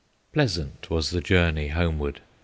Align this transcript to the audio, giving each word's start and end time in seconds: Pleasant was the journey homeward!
Pleasant 0.33 0.89
was 0.89 1.11
the 1.11 1.21
journey 1.21 1.67
homeward! 1.67 2.21